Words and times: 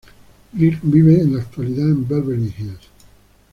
Grier 0.57 0.79
vive 0.81 1.21
en 1.21 1.33
la 1.35 1.43
actualidad 1.43 1.85
en 1.87 2.07
Beverly 2.07 2.51
Hills. 2.57 2.89